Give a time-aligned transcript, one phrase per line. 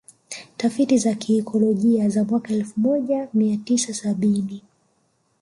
[0.57, 4.63] Tafiti za kiikolojia za mwaka elfu moja mia tisa sabini